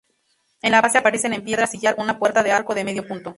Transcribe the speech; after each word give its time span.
En 0.63 0.71
la 0.71 0.81
base 0.81 0.97
aparece 0.97 1.27
en 1.27 1.43
piedra 1.43 1.67
sillar 1.67 1.93
una 1.99 2.17
puerta 2.17 2.41
de 2.41 2.51
arco 2.51 2.73
de 2.73 2.83
medio 2.83 3.07
punto. 3.07 3.29